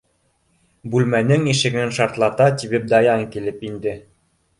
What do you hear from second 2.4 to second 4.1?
тибеп Даян килеп инде.